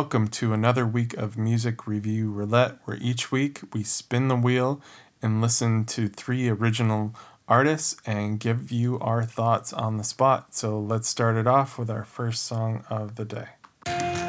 [0.00, 4.80] welcome to another week of Music Review Roulette, where each week we spin the wheel
[5.20, 7.14] and listen to three original
[7.46, 10.54] artists and give you our thoughts on the spot.
[10.54, 14.19] So let's start it off with our first song of the day.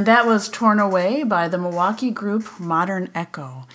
[0.00, 3.66] And that was Torn Away by the Milwaukee group Modern Echo.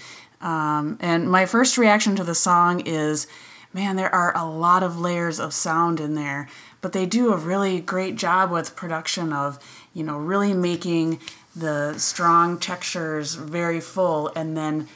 [0.41, 3.27] Um, and my first reaction to the song is
[3.73, 6.49] man, there are a lot of layers of sound in there,
[6.81, 9.59] but they do a really great job with production of,
[9.93, 11.19] you know, really making
[11.55, 14.87] the strong textures very full and then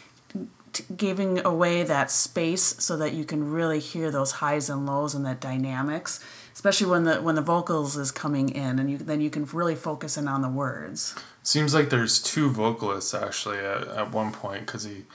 [0.73, 5.13] t- giving away that space so that you can really hear those highs and lows
[5.13, 6.25] and that dynamics
[6.59, 9.75] especially when the when the vocals is coming in and you then you can really
[9.75, 11.15] focus in on the words.
[11.41, 15.05] Seems like there's two vocalists actually at, at one point because he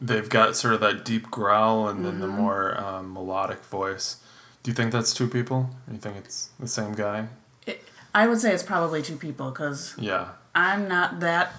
[0.00, 2.20] they've got sort of that deep growl and then mm-hmm.
[2.20, 4.18] the more um, melodic voice.
[4.62, 5.70] Do you think that's two people?
[5.88, 7.26] Or you think it's the same guy?
[7.66, 7.82] It,
[8.14, 10.28] i would say it's probably two people because yeah.
[10.54, 11.54] I'm not that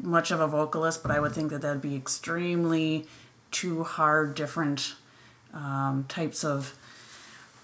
[0.00, 3.06] much of a vocalist but i would think that that'd be extremely
[3.50, 4.94] two hard different
[5.52, 6.76] um, types of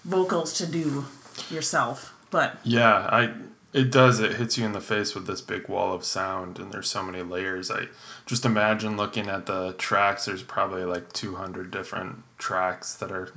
[0.03, 1.05] vocals to do
[1.49, 2.13] yourself.
[2.29, 3.33] But yeah, I
[3.73, 4.19] It does.
[4.19, 7.01] It hits you in the face with this big wall of sound, and there's so
[7.01, 7.71] many layers.
[7.71, 7.87] I
[8.27, 10.25] just imagine looking at the tracks.
[10.25, 13.29] There's probably like 200 different tracks that are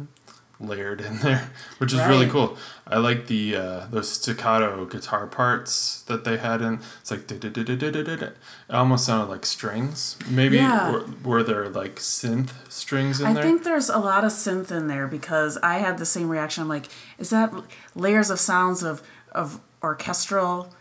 [0.58, 2.56] layered in there, which is really cool.
[2.86, 6.80] I like the uh, those staccato guitar parts that they had in.
[7.00, 8.36] It's like it
[8.70, 10.16] almost sounded like strings.
[10.28, 10.90] Maybe Yeah.
[10.92, 13.42] were, were there like synth strings in I there?
[13.42, 16.62] I think there's a lot of synth in there because I had the same reaction.
[16.62, 16.86] I'm like,
[17.18, 17.52] is that
[17.94, 20.72] layers of sounds of of orchestral,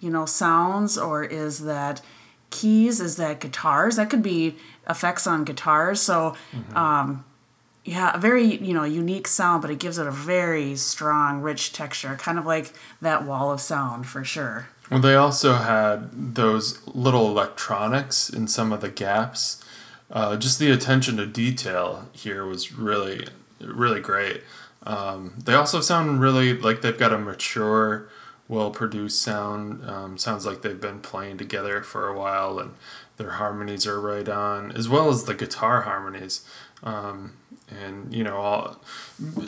[0.00, 2.00] you know, sounds, or is that
[2.50, 3.00] keys?
[3.00, 3.96] Is that guitars?
[3.96, 4.56] That could be
[4.88, 6.00] effects on guitars.
[6.00, 6.34] So,
[6.74, 7.24] um,
[7.88, 11.72] yeah, a very you know unique sound, but it gives it a very strong, rich
[11.72, 14.68] texture, kind of like that wall of sound for sure.
[14.90, 19.64] Well, they also had those little electronics in some of the gaps.
[20.10, 23.26] Uh, just the attention to detail here was really,
[23.58, 24.42] really great.
[24.82, 28.08] Um, they also sound really like they've got a mature,
[28.48, 29.82] well produced sound.
[29.88, 32.74] Um, sounds like they've been playing together for a while and
[33.16, 36.44] their harmonies are right on, as well as the guitar harmonies.
[36.82, 37.32] Um,
[37.70, 38.82] and, you know, all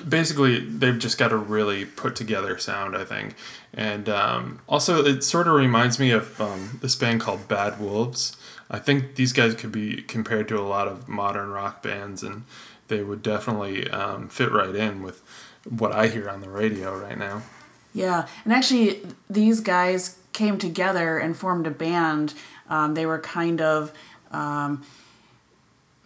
[0.08, 3.34] basically they've just got a really put together sound i think.
[3.72, 8.36] And um, also it sort of reminds me of um, this band called bad wolves.
[8.70, 12.44] I think these guys could be compared to a lot of modern rock bands and
[12.88, 15.22] they would definitely um, fit right in with
[15.68, 17.42] what i hear on the radio right now.
[17.92, 22.34] Yeah, and actually, these guys came together and formed a band.
[22.68, 23.92] Um, they were kind of
[24.30, 24.84] um,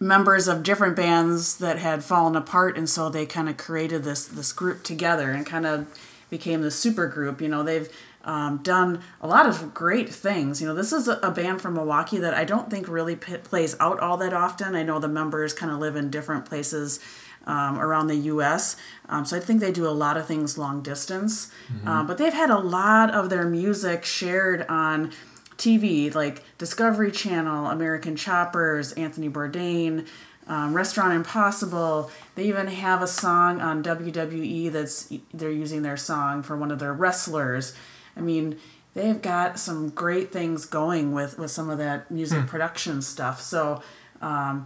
[0.05, 4.25] members of different bands that had fallen apart, and so they kind of created this
[4.25, 5.87] this group together and kind of
[6.29, 7.41] became the super group.
[7.41, 7.89] You know, they've
[8.23, 10.61] um, done a lot of great things.
[10.61, 13.37] You know, this is a, a band from Milwaukee that I don't think really p-
[13.37, 14.75] plays out all that often.
[14.75, 16.99] I know the members kind of live in different places
[17.45, 18.75] um, around the U.S.
[19.07, 21.51] Um, so I think they do a lot of things long distance.
[21.85, 25.11] Um, but they've had a lot of their music shared on
[25.57, 30.07] TV, like Discovery Channel, American Choppers, Anthony Bourdain,
[30.47, 32.11] um, Restaurant Impossible.
[32.35, 36.79] They even have a song on WWE that's they're using their song for one of
[36.79, 37.75] their wrestlers.
[38.15, 38.57] I mean,
[38.93, 43.41] they've got some great things going with with some of that music production stuff.
[43.41, 43.81] So.
[44.21, 44.65] Um,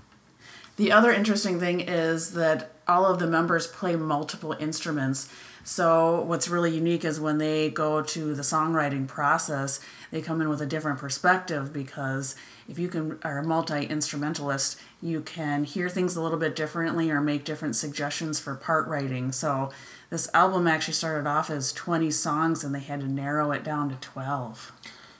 [0.80, 5.28] the other interesting thing is that all of the members play multiple instruments.
[5.72, 9.80] So, what's really unique is when they go to the songwriting process,
[10.10, 12.36] they come in with a different perspective because
[12.68, 17.12] if you can are a multi instrumentalist, you can hear things a little bit differently
[17.12, 19.32] or make different suggestions for part writing.
[19.32, 19.70] So,
[20.10, 23.90] this album actually started off as 20 songs and they had to narrow it down
[23.90, 24.72] to 12.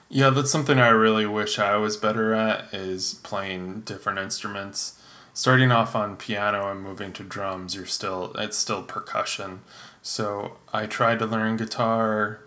[0.10, 5.00] Yeah, that's something I really wish I was better at is playing different instruments.
[5.36, 9.62] Starting off on piano and moving to drums, you're still it's still percussion.
[10.02, 12.42] So I tried to learn guitar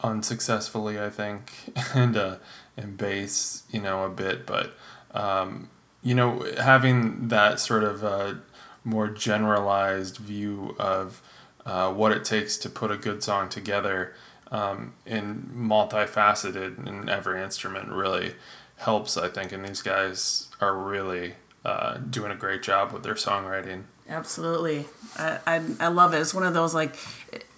[0.00, 1.52] unsuccessfully, I think,
[1.94, 2.36] and uh,
[2.76, 4.74] and bass, you know, a bit, but
[5.12, 5.68] um,
[6.02, 8.34] you know, having that sort of uh,
[8.84, 11.20] more generalized view of
[11.66, 14.14] uh, what it takes to put a good song together
[14.50, 18.34] um, and multifaceted in every instrument really
[18.76, 19.52] helps, I think.
[19.52, 23.84] And these guys are really uh, doing a great job with their songwriting.
[24.08, 24.86] Absolutely.
[25.16, 26.18] I, I, I love it.
[26.18, 26.96] It's one of those like,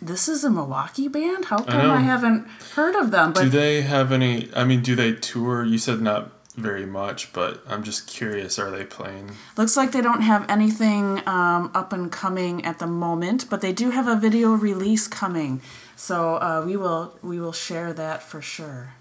[0.03, 1.47] this is a Milwaukee band?
[1.47, 1.93] How come know.
[1.93, 3.33] I, haven't heard of them?
[3.33, 4.51] But Do they have any?
[4.55, 5.65] I mean, do they tour?
[5.65, 8.59] You said not very much, but I'm just curious.
[8.59, 9.33] Are they playing?
[9.57, 13.73] looks like they don't have anything um, up and coming at the moment, but they
[13.73, 15.61] do have a video release coming.
[15.97, 18.95] So uh, we will we will share that for sure.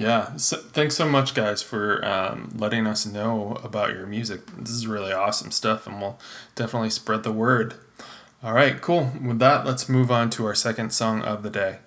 [0.00, 0.36] Yeah.
[0.36, 4.46] So, thanks so much, guys, for um, letting us know about your music.
[4.56, 6.18] This is really awesome stuff, and we'll
[6.54, 7.74] definitely spread the word.
[8.42, 9.12] All right, cool.
[9.22, 11.80] With that, let's move on to our second song of the day.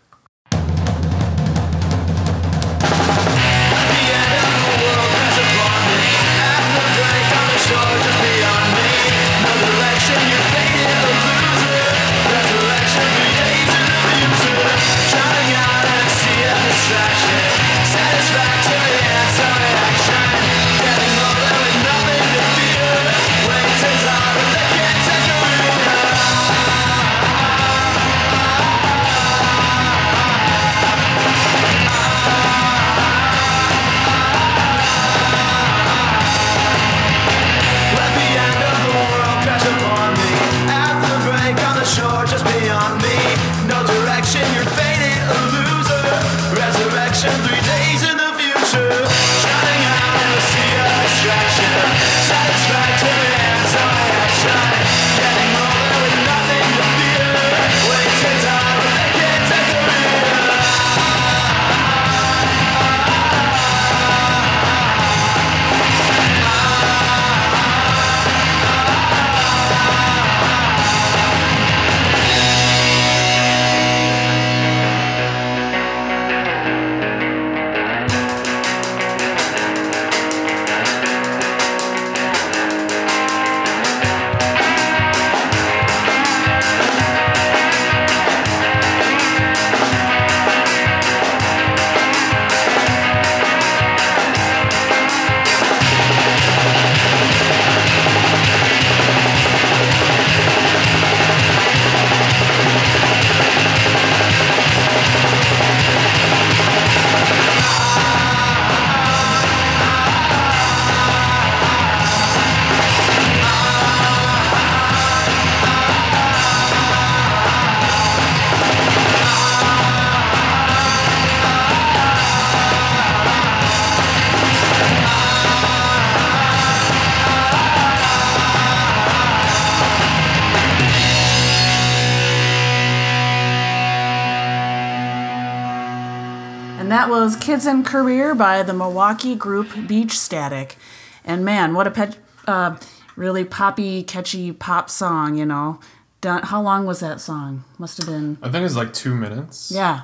[137.03, 140.77] That was Kids in Career by the Milwaukee group Beach Static.
[141.25, 142.17] And man, what a pet,
[142.48, 142.77] uh,
[143.17, 145.81] really poppy, catchy pop song, you know.
[146.22, 147.65] Done, how long was that song?
[147.77, 149.69] Must have been I think it's like two minutes.
[149.69, 150.03] yeah.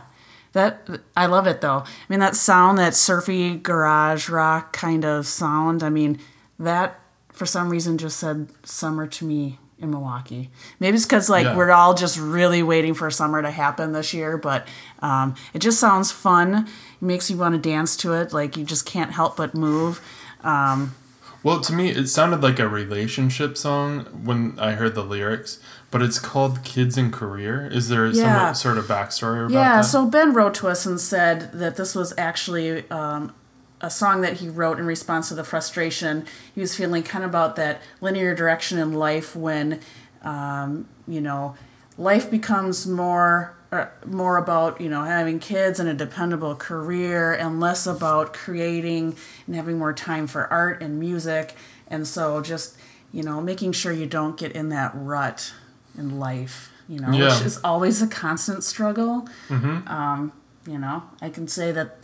[0.51, 1.84] That I love it though.
[1.86, 5.84] I mean that sound, that surfy garage rock kind of sound.
[5.84, 6.20] I mean,
[6.58, 7.00] that
[7.32, 10.50] for some reason just said summer to me in Milwaukee.
[10.79, 11.55] Maybe it's because like Yeah.
[11.55, 14.67] we're all just really waiting for summer to happen this year, but
[15.01, 16.67] um, it just sounds fun.
[17.01, 18.33] It makes you want to dance to it.
[18.33, 20.01] Like you just can't help but move.
[20.43, 20.95] Um,
[21.41, 25.59] Well, to me, it sounded like a relationship song when I heard the lyrics,
[25.89, 27.65] but it's called Kids in Career.
[27.71, 28.48] Is there Yeah.
[28.51, 29.86] some sort of backstory about Yeah, that?
[29.86, 33.31] so Ben wrote to us and said that this was actually um,
[33.81, 37.29] a song that he wrote in response to the frustration he was feeling kind of
[37.31, 39.79] about that linear direction in life when,
[40.24, 41.55] um, you know,
[41.98, 43.55] life becomes more.
[43.71, 49.15] Uh, more about you know having kids and a dependable career and less about creating
[49.45, 51.53] and having more time for art and music
[51.88, 52.75] and so just
[53.13, 55.53] you know making sure you don't get in that rut
[55.95, 57.25] in life you know Yeah.
[57.31, 59.27] which is always a constant struggle.
[59.51, 60.31] Um,
[60.65, 61.99] you know, I can say that,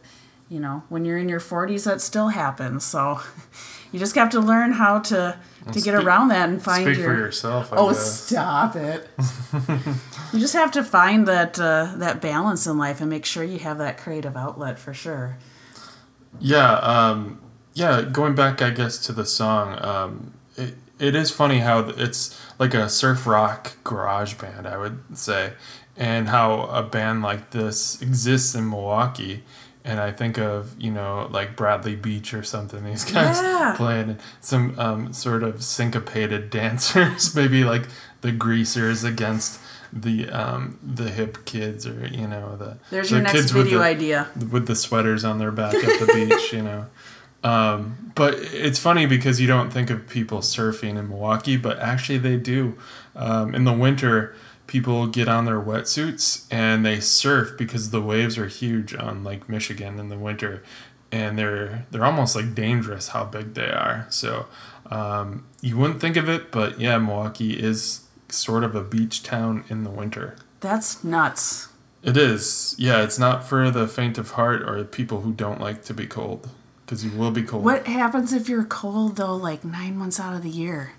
[0.50, 2.84] you know, when you're in your 40s, that still happens.
[2.84, 3.20] So
[3.92, 5.38] you just have to learn how to
[5.72, 7.14] to get around that and find Speak your.
[7.14, 7.74] for yourself.
[7.74, 8.22] I Oh, guess.
[8.28, 9.10] stop it!
[10.34, 13.58] you just have to find that uh, that balance in life and make sure you
[13.60, 15.38] have that creative outlet for sure.
[16.40, 17.42] Yeah, um,
[17.74, 18.02] yeah.
[18.04, 22.74] Going back, I guess, to the song, um, it, it is funny how it's like
[22.74, 25.54] a surf rock garage band, I would say,
[25.98, 29.44] and how a band like this exists in Milwaukee.
[29.86, 32.84] And I think of you know like Bradley Beach or something.
[32.84, 33.74] These guys Yeah.
[33.78, 37.84] playing some um, sort of syncopated dancers, maybe like
[38.22, 39.60] the Greasers against
[39.94, 43.66] the um, the hip kids or you know the There's the your next kids with
[43.66, 44.28] video the- idea.
[44.52, 46.88] with the sweaters on their back at the beach, you know.
[47.44, 52.18] Um, but it's funny because you don't think of people surfing in Milwaukee, but actually
[52.18, 52.76] they do.
[53.16, 54.34] Um, in the winter,
[54.68, 59.48] people get on their wetsuits and they surf because the waves are huge on Lake
[59.48, 60.64] Michigan in the winter,
[61.12, 64.08] and they're they're almost like dangerous how big they are.
[64.10, 64.48] So
[64.90, 69.64] um, you wouldn't think of it, but yeah, Milwaukee is sort of a beach town
[69.70, 70.36] in the winter.
[70.60, 71.70] That's nuts.
[72.04, 72.76] It is.
[72.78, 76.06] Yeah, it's not for the faint of heart or people who don't like to be
[76.06, 76.50] cold.
[76.86, 77.64] Because you will be cold.
[77.64, 80.94] What happens if you're cold though, like nine months out of the year?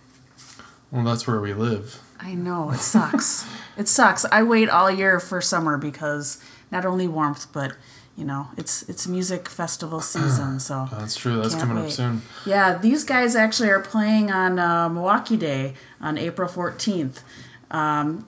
[0.90, 2.00] Well, that's where we live.
[2.20, 3.46] I know it sucks.
[3.76, 4.24] it sucks.
[4.32, 7.76] I wait all year for summer because not only warmth, but
[8.16, 10.60] you know, it's it's music festival season.
[10.60, 11.40] So That's true.
[11.42, 12.22] That's coming up soon.
[12.44, 17.22] yeah, these guys actually are playing on uh, Milwaukee Day on April fourteenth.
[17.70, 18.26] Um,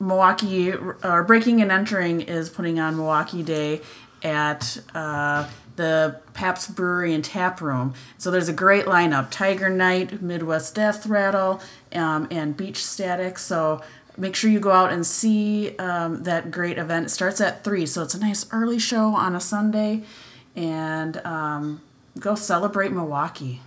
[0.00, 3.80] Milwaukee or Breaking and Entering is putting on Milwaukee Day
[4.22, 5.48] at uh,
[5.78, 7.94] the Pabst Brewery and Tap Room.
[8.18, 11.62] So there's a great lineup: Tiger Night, Midwest Death Rattle,
[11.94, 13.38] um, and Beach Static.
[13.38, 13.80] So
[14.18, 17.06] make sure you go out and see um, that great event.
[17.06, 20.02] It starts at three, so it's a nice early show on a Sunday,
[20.54, 21.80] and um,
[22.18, 23.62] go celebrate Milwaukee.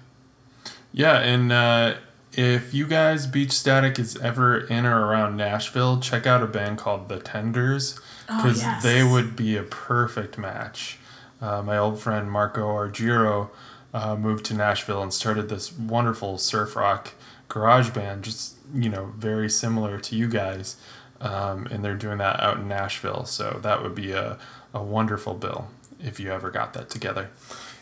[0.93, 1.95] Yeah, and uh,
[2.33, 6.77] if you guys Beach Static is ever in or around Nashville, check out a band
[6.77, 8.83] called The Tenders because Oh, yes.
[8.83, 10.97] they would be a perfect match.
[11.41, 13.49] Uh, my old friend Marco Argiro
[13.93, 17.13] uh, moved to Nashville and started this wonderful surf rock
[17.49, 20.77] garage band, just you know, very similar to you guys.
[21.19, 24.39] Um, and they're doing that out in Nashville, so that would be a,
[24.73, 25.67] a wonderful bill
[25.99, 27.29] if you ever got that together.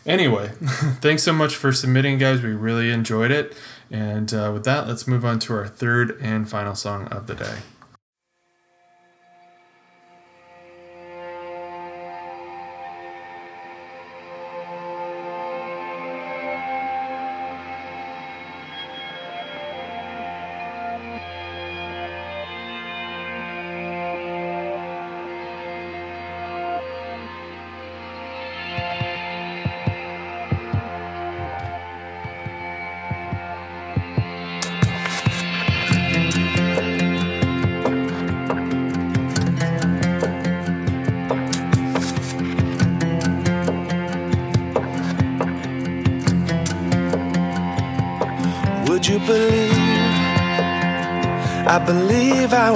[0.04, 0.48] Anyway,
[1.00, 2.42] thanks so much for submitting, guys.
[2.42, 3.56] We really enjoyed it.
[3.90, 7.34] And uh, with that, let's move on to our third and final song of the
[7.34, 7.58] day.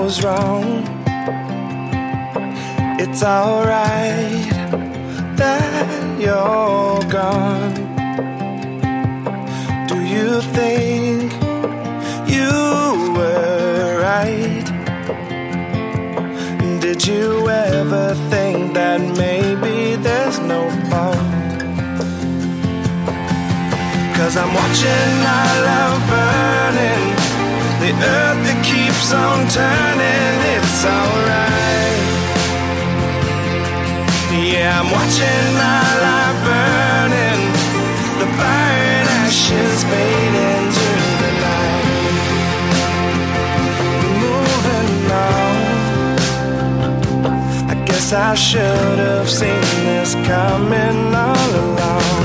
[0.04, 0.84] wrong,
[3.00, 4.50] it's alright
[5.40, 7.74] that you're gone.
[9.88, 11.32] Do you think
[12.28, 12.52] you
[13.16, 14.66] were right?
[16.80, 21.60] Did you ever think that maybe there's no fault?
[24.16, 27.06] Cause I'm watching our love burning,
[27.80, 28.53] the earth
[29.04, 31.52] keeps on turning, it's alright.
[34.32, 37.42] Yeah, I'm watching our life burning.
[38.18, 41.86] The fire and ashes fade into the night.
[44.22, 44.92] Moving
[45.28, 45.56] on.
[47.70, 52.22] I guess I should have seen this coming all along.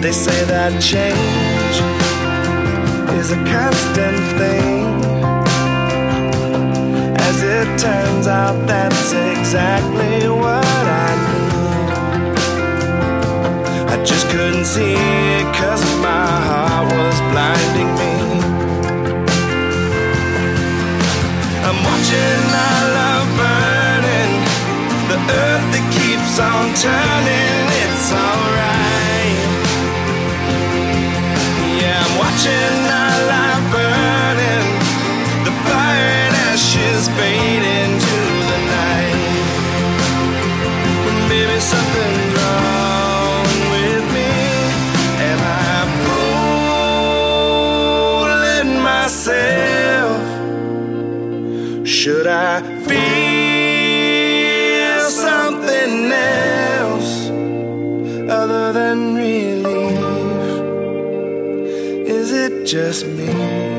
[0.00, 2.11] They say that change
[3.22, 4.84] is a constant thing.
[7.28, 11.90] As it turns out, that's exactly what I need.
[13.94, 14.94] I just couldn't see
[15.38, 18.14] it cause my heart was blinding me.
[21.66, 24.32] I'm watching our love burning,
[25.10, 27.11] the earth that keeps on turning,
[62.72, 63.71] just me?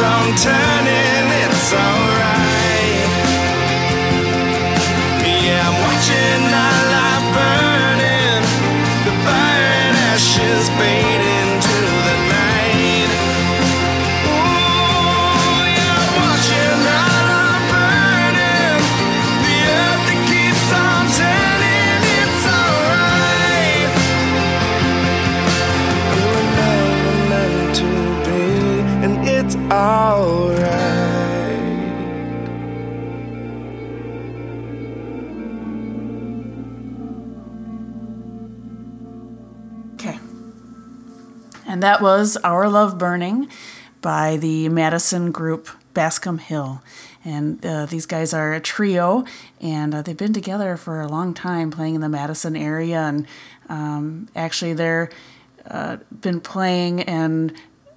[0.00, 1.30] On turning.
[1.44, 2.05] It's alright.
[41.76, 43.50] And that was Our Love Burning
[44.00, 46.82] by the Madison group Bascom Hill.
[47.22, 49.26] And uh, these guys are a trio,
[49.60, 53.00] and uh, they've been together for a long time playing in the Madison area.
[53.00, 53.26] And
[53.68, 55.10] um, actually, they're
[55.66, 57.52] uh, been playing and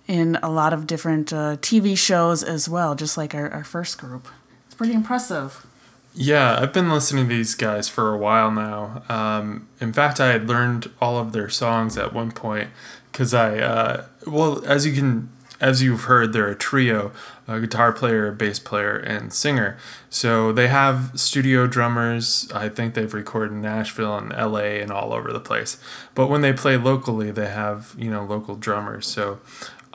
[0.09, 3.97] in a lot of different uh, TV shows as well, just like our, our first
[3.97, 4.27] group.
[4.65, 5.65] It's pretty impressive.
[6.13, 9.03] Yeah, I've been listening to these guys for a while now.
[9.09, 12.71] Um, in fact, I had learned all of their songs at one point
[13.11, 15.29] because I, uh, well, as you can,
[15.61, 17.11] as you've heard, they're a trio:
[17.47, 19.77] a guitar player, a bass player, and singer.
[20.09, 22.51] So they have studio drummers.
[22.53, 24.81] I think they've recorded in Nashville and L.A.
[24.81, 25.77] and all over the place.
[26.15, 29.05] But when they play locally, they have you know local drummers.
[29.05, 29.39] So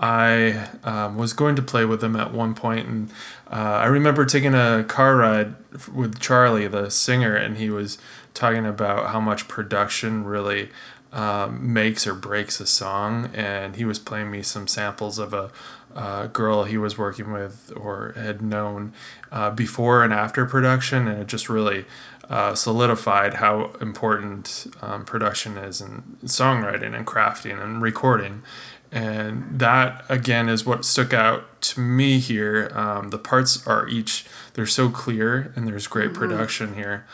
[0.05, 3.11] I um, was going to play with them at one point, and
[3.51, 5.55] uh, I remember taking a car ride
[5.95, 7.97] with Charlie, the singer, and he was
[8.35, 10.69] talking about how much production really
[11.11, 13.31] um, makes or breaks a song.
[13.33, 15.51] And he was playing me some samples of a
[15.95, 18.93] uh, girl he was working with or had known
[19.33, 21.87] uh, before and after production, and it just really
[22.29, 28.43] uh, solidified how important um, production is in songwriting and crafting and recording.
[28.93, 32.71] And that again is what stuck out to me here.
[32.75, 37.07] Um, the parts are each they're so clear and there's great production here.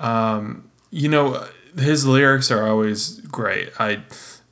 [0.00, 3.70] Um, you know, his lyrics are always great.
[3.78, 4.02] I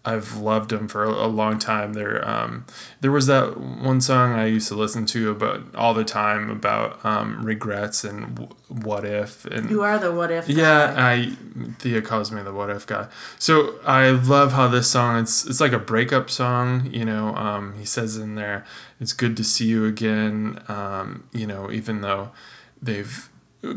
[0.06, 1.92] I've loved them for a, long time.
[1.94, 2.64] There um,
[3.00, 7.04] there was that one song I used to listen to about all the time about
[7.04, 10.48] um, regrets and w- what if and You are the what if.
[10.48, 10.94] yeah.
[10.96, 11.32] I
[11.78, 13.08] Thea calls me the what if guy.
[13.38, 16.88] So I love how this song it's it's like a breakup song.
[16.92, 18.64] You know, um, he says in there,
[19.00, 22.30] "It's good to see you again." Um, you know, even though
[22.80, 23.28] they've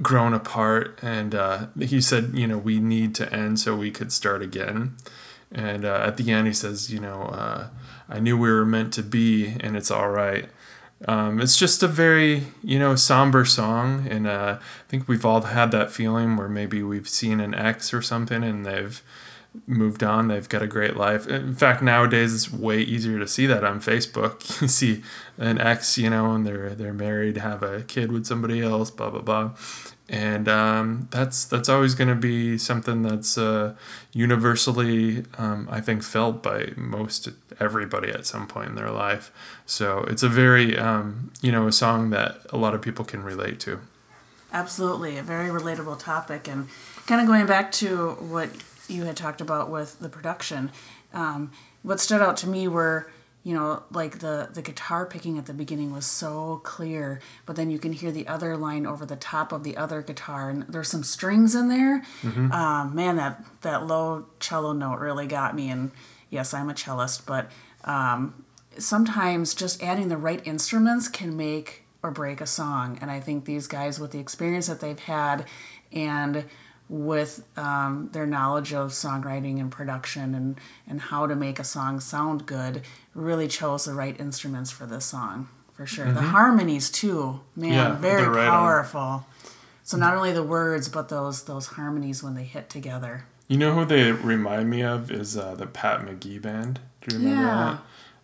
[0.02, 4.12] grown apart, and uh, he said, you know, we need to end so we could
[4.12, 4.96] start again.
[5.52, 7.68] And uh, at the end, he says, you know, uh,
[8.08, 10.50] I knew we were meant to be, and it's all right.
[11.08, 15.42] Um, it's just a very you know somber song, and uh, I think we've all
[15.42, 19.02] had that feeling where maybe we've seen an ex or something, and they've
[19.66, 20.28] moved on.
[20.28, 21.26] They've got a great life.
[21.28, 24.62] In fact, nowadays it's way easier to see that on Facebook.
[24.62, 25.04] You see
[25.38, 29.10] an ex, you know, and they're they're married, have a kid with somebody else, blah
[29.10, 29.52] blah blah,
[30.10, 33.76] and um, that's that's always going to be something that's uh,
[34.12, 39.32] universally, um, I think, felt by most everybody at some point in their life.
[39.66, 43.24] So it's a very um, you know a song that a lot of people can
[43.24, 43.80] relate to.
[44.52, 46.68] Absolutely, a very relatable topic, and
[47.06, 48.50] kind of going back to what
[48.88, 50.72] you had talked about with the production.
[51.14, 51.52] Um,
[51.84, 53.10] what stood out to me were,
[53.44, 57.70] you know, like the the guitar picking at the beginning was so clear, but then
[57.70, 60.90] you can hear the other line over the top of the other guitar, and there's
[60.90, 62.04] some strings in there.
[62.52, 65.70] Um, man, that that low cello note really got me.
[65.70, 65.92] And
[66.30, 67.50] yes, I'm a cellist, but
[67.86, 68.44] um,
[68.78, 72.98] sometimes just adding the right instruments can make or break a song.
[73.02, 75.46] And I think these guys, with the experience that they've had,
[75.92, 76.46] and
[76.90, 82.00] with um, their knowledge of songwriting and production and, and how to make a song
[82.00, 82.82] sound good,
[83.14, 86.12] really chose the right instruments for this song for sure.
[86.12, 88.52] The harmonies too, man, Yeah, very right on.
[88.52, 89.26] powerful.
[89.84, 93.26] So not only the words, but those those harmonies when they hit together.
[93.48, 96.80] You know who they remind me of is uh, the Pat McGee band.
[97.02, 97.78] Do you remember Yeah.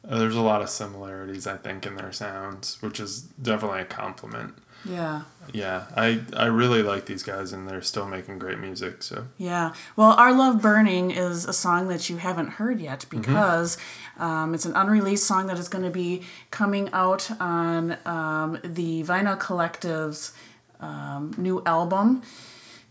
[0.04, 0.12] that?
[0.14, 3.86] Uh, there's a lot of similarities, I think, in their sounds, which is definitely a
[3.86, 4.56] compliment.
[4.84, 5.22] Yeah.
[5.54, 9.04] Yeah, I I really like these guys, and they're still making great music.
[9.04, 9.74] So Yeah.
[9.96, 13.78] Well, Our Love Burning is a song that you haven't heard yet because
[14.18, 19.04] um, it's an unreleased song that is going to be coming out on um, the
[19.04, 20.34] Vinyl Collective's
[20.80, 22.22] um, new album.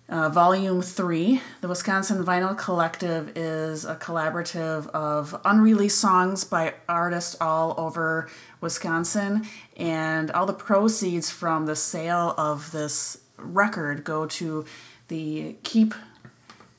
[0.06, 1.40] Uh, volume 3.
[1.62, 8.28] The Wisconsin Vinyl Collective is a collaborative of unreleased songs by artists all over
[8.60, 9.46] Wisconsin,
[9.78, 14.66] and all the proceeds from the sale of this record go to
[15.08, 15.94] the Keep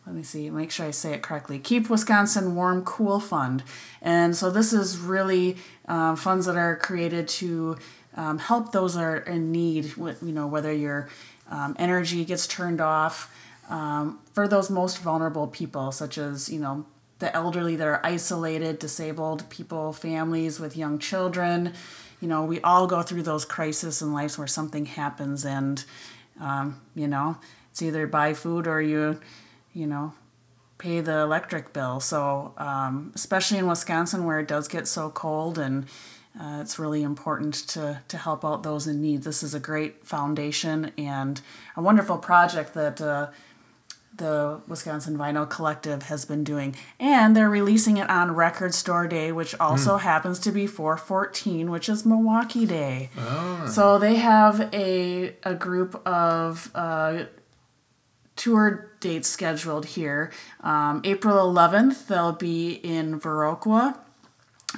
[0.06, 1.58] let me see, make sure I say it correctly.
[1.58, 3.64] Keep Wisconsin Warm Cool Fund.
[4.04, 5.58] And so this is really
[5.88, 7.78] um, funds that are created to
[8.16, 11.10] um, help those that are in need, you know, whether your
[11.50, 13.34] um, energy gets turned off,
[13.70, 16.86] um, for those most vulnerable people, such as, you know,
[17.20, 21.74] the elderly that are isolated, disabled people, families with young children.
[22.22, 25.84] You know, we all go through those crises in life where something happens and,
[26.40, 27.38] um, you know,
[27.72, 29.20] it's either buy food or you
[29.76, 30.14] you know,
[30.80, 32.00] pay the electric bill.
[32.00, 35.86] So, um, especially in Wisconsin where it does get so cold and
[36.40, 39.24] uh, it's really important to, to help out those in need.
[39.24, 41.40] This is a great foundation and
[41.76, 43.28] a wonderful project that uh,
[44.18, 46.76] the Wisconsin Vinyl Collective has been doing.
[47.00, 51.90] And they're releasing it on Record Store Day, which also happens to be 414, which
[51.90, 53.10] is Milwaukee Day.
[53.68, 57.26] So they have a, a group of uh,
[58.36, 60.32] tour dates scheduled here.
[60.62, 63.98] Um, April 11th, they'll be in Viroqua.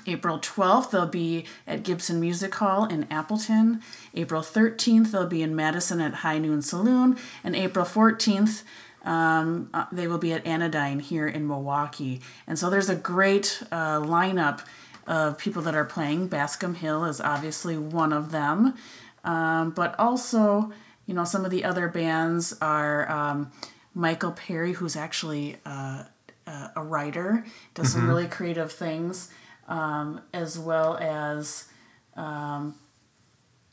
[0.05, 3.81] April 12th, they'll be at Gibson Music Hall in Appleton.
[4.13, 7.17] April 13th, they'll be in Madison at High Noon Saloon.
[7.43, 8.63] And April 14th,
[9.03, 12.21] um, uh, they will be at Anodyne here in Milwaukee.
[12.45, 14.61] And so there's a great uh, lineup
[15.05, 16.27] of people that are playing.
[16.27, 18.75] Bascom Hill is obviously one of them.
[19.23, 20.71] Um, but also,
[21.05, 23.51] you know, some of the other bands are um,
[23.93, 26.03] Michael Perry, who's actually uh,
[26.45, 29.29] uh, a writer, does some really creative things,
[29.67, 31.65] um, as well as
[32.15, 32.75] um,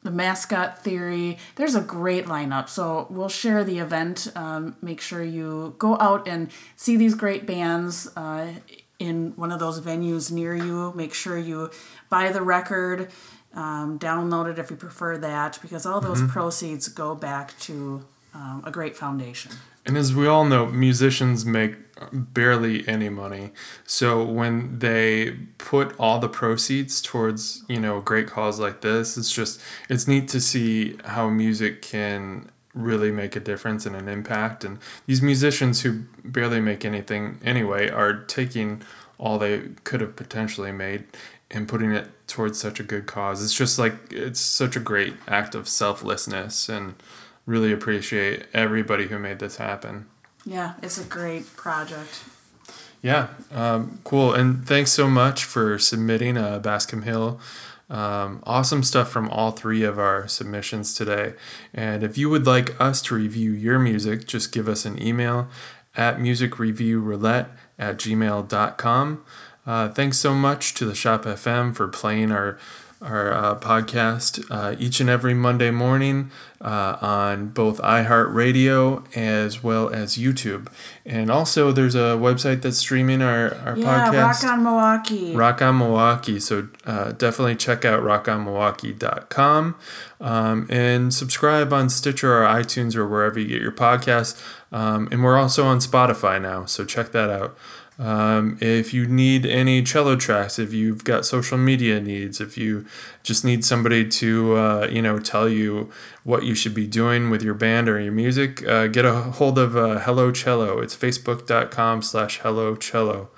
[0.02, 1.38] the mascot theory.
[1.57, 2.68] There's a great lineup.
[2.68, 4.30] So we'll share the event.
[4.37, 8.52] Um, make sure you go out and see these great bands uh,
[8.98, 10.92] in one of those venues near you.
[10.94, 11.70] Make sure you
[12.11, 13.11] buy the record,
[13.54, 18.04] um, download it if you prefer that, because all those proceeds go back to
[18.35, 19.52] um, a great foundation.
[19.86, 21.76] And as we all know, musicians make
[22.12, 23.52] barely any money.
[23.86, 29.16] So when they put all the proceeds towards, you know, a great cause like this,
[29.16, 34.08] it's just it's neat to see how music can really make a difference and an
[34.08, 38.82] impact and these musicians who barely make anything anyway are taking
[39.16, 41.04] all they could have potentially made
[41.52, 43.44] and putting it towards such a good cause.
[43.44, 46.94] It's just like it's such a great act of selflessness and
[47.46, 50.07] really appreciate everybody who made this happen.
[50.44, 52.24] Yeah, it's a great project.
[53.02, 54.33] Yeah, um, cool.
[54.33, 57.38] And thanks so much for submitting uh, Bascom Hill.
[57.90, 61.35] Um, awesome stuff from all three of our submissions today.
[61.74, 65.48] And if you would like us to review your music, just give us an email
[65.96, 69.24] at musicreviewroulette at gmail.com.
[69.66, 72.59] Uh, thanks so much to the Shop FM for playing our
[73.02, 76.30] our uh, podcast uh, each and every Monday morning
[76.61, 80.68] uh, on both iHeartRadio as well as YouTube.
[81.04, 84.42] And also, there's a website that's streaming our, our Yeah, podcast.
[84.42, 85.35] Rock on Milwaukee.
[85.37, 86.40] Rock on Milwaukee.
[86.40, 89.74] So uh, definitely check out rockonmilwaukee.com
[90.20, 94.42] um, and subscribe on Stitcher or iTunes or wherever you get your podcasts.
[94.72, 97.57] Um, and we're also on Spotify now, so check that out.
[97.98, 102.87] Um, if you need any cello tracks, if you've got social media needs, if you
[103.22, 105.90] just need somebody to, uh, you know, tell you
[106.24, 109.59] what you should be doing with your band or your music, uh, get a hold
[109.59, 110.80] of uh, Hello Cello.
[110.80, 113.28] It's facebook.com slash Hello Cello.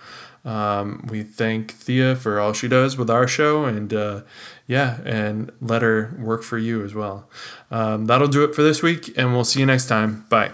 [0.45, 4.21] Um, we thank Thea for all she does with our show and uh,
[4.69, 7.29] yeah, and let her work for you as well.
[7.71, 10.25] Um, that'll do it for this week, and we'll see you next time.
[10.29, 10.53] Bye.